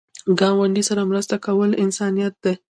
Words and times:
ګاونډي 0.39 0.83
سره 0.89 1.01
مرسته 1.09 1.35
کول 1.45 1.71
انسانیت 1.83 2.33
دی 2.43 2.53